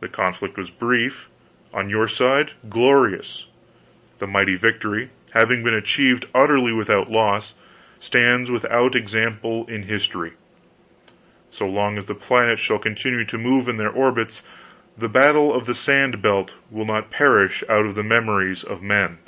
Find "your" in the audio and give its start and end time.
1.90-2.08